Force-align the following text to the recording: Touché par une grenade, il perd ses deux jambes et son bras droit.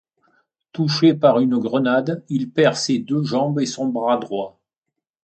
Touché 0.71 1.13
par 1.13 1.37
une 1.39 1.59
grenade, 1.59 2.23
il 2.27 2.49
perd 2.49 2.73
ses 2.73 2.97
deux 2.97 3.21
jambes 3.23 3.59
et 3.59 3.67
son 3.67 3.85
bras 3.85 4.17
droit. 4.17 4.59